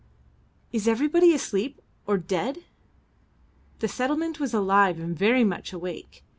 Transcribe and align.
"Is 0.71 0.87
everybody 0.87 1.31
asleep 1.31 1.79
or 2.07 2.17
dead?" 2.17 2.63
The 3.81 3.87
settlement 3.87 4.39
was 4.39 4.51
alive 4.51 4.99
and 4.99 5.15
very 5.15 5.43
much 5.43 5.73
awake. 5.73 6.23